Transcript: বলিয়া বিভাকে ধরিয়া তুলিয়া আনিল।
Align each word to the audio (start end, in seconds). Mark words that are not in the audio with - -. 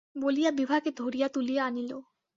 বলিয়া 0.15 0.51
বিভাকে 0.51 0.89
ধরিয়া 0.91 1.27
তুলিয়া 1.27 1.63
আনিল। 1.65 1.91